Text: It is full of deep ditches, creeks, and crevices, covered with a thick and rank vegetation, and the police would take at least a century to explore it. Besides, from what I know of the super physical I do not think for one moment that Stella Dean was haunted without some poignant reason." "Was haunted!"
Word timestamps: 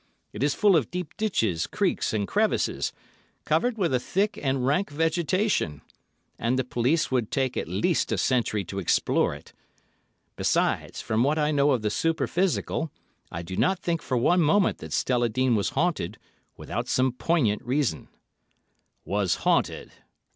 It 0.33 0.41
is 0.41 0.55
full 0.55 0.75
of 0.75 0.89
deep 0.89 1.15
ditches, 1.15 1.67
creeks, 1.67 2.11
and 2.11 2.27
crevices, 2.27 2.91
covered 3.45 3.77
with 3.77 3.93
a 3.93 3.99
thick 3.99 4.35
and 4.41 4.65
rank 4.65 4.89
vegetation, 4.89 5.83
and 6.39 6.57
the 6.57 6.63
police 6.63 7.11
would 7.11 7.29
take 7.29 7.55
at 7.55 7.67
least 7.67 8.11
a 8.11 8.17
century 8.17 8.63
to 8.65 8.79
explore 8.79 9.35
it. 9.35 9.53
Besides, 10.35 11.01
from 11.01 11.21
what 11.21 11.37
I 11.37 11.51
know 11.51 11.69
of 11.69 11.83
the 11.83 11.91
super 11.91 12.25
physical 12.25 12.91
I 13.31 13.43
do 13.43 13.55
not 13.55 13.77
think 13.77 14.01
for 14.01 14.17
one 14.17 14.41
moment 14.41 14.79
that 14.79 14.91
Stella 14.91 15.29
Dean 15.29 15.55
was 15.55 15.69
haunted 15.77 16.17
without 16.57 16.87
some 16.87 17.11
poignant 17.11 17.63
reason." 17.63 18.07
"Was 19.05 19.35
haunted!" 19.45 19.91